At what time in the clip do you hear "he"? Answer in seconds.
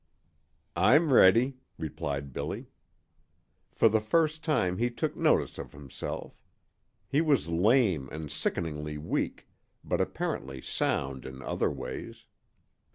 4.79-4.89, 7.07-7.21